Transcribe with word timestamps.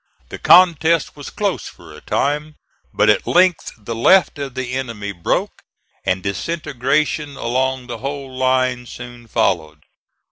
The 0.29 0.39
contest 0.39 1.15
was 1.15 1.29
close 1.29 1.67
for 1.67 1.93
a 1.93 2.01
time, 2.01 2.55
but 2.91 3.07
at 3.07 3.27
length 3.27 3.71
the 3.77 3.93
left 3.93 4.39
of 4.39 4.55
the 4.55 4.73
enemy 4.73 5.11
broke, 5.11 5.61
and 6.03 6.23
disintegration 6.23 7.37
along 7.37 7.85
the 7.85 7.99
whole 7.99 8.35
line 8.35 8.87
soon 8.87 9.27
followed. 9.27 9.83